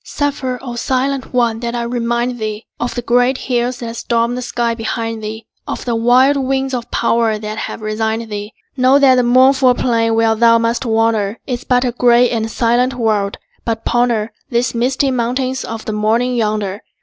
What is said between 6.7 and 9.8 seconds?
of power that have resigned thee. Know that the mournful